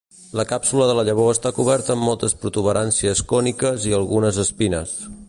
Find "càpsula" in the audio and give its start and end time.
0.51-0.85